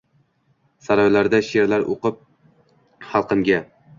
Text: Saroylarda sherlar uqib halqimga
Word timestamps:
Saroylarda 0.87 1.41
sherlar 1.49 1.85
uqib 1.97 2.17
halqimga 3.13 3.63